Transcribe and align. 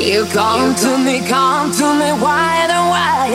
You 0.00 0.24
come 0.24 0.74
to 0.76 0.96
me, 0.96 1.20
come 1.28 1.70
to 1.72 1.94
me, 2.00 2.10
why 2.24 2.66
the 2.72 2.80
why? 2.88 3.28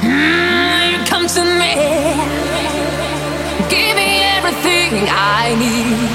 Mm, 0.00 0.92
you 0.92 0.98
come 1.04 1.26
to 1.28 1.44
me, 1.44 1.74
give 3.68 3.94
me 3.94 4.22
everything 4.36 5.06
I 5.10 5.54
need. 5.60 6.08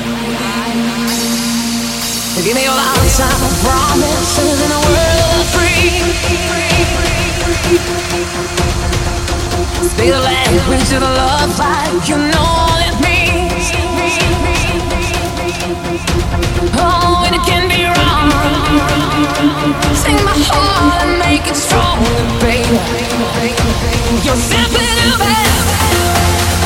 Give 2.44 2.56
me 2.56 2.64
your 2.64 2.74
answer, 2.74 3.30
promises 3.62 4.58
in 4.66 4.72
a 4.72 4.82
world 4.90 5.46
free. 5.54 6.02
Speak 9.88 10.10
the 10.10 10.20
language 10.20 10.92
of 10.94 11.04
love 11.04 11.60
like 11.60 12.10
you 12.10 12.18
know 12.18 12.66
it. 12.88 13.11
Oh, 15.64 17.24
and 17.28 17.36
it 17.36 17.44
can 17.46 17.70
be 17.70 17.86
wrong. 17.86 18.32
Take 20.02 20.24
my 20.26 20.34
heart 20.50 21.04
and 21.06 21.20
make 21.20 21.46
it 21.46 21.56
baby. 22.42 22.82
You're 24.26 24.36
simply 24.36 24.90
the 24.98 25.18
best. 25.20 26.61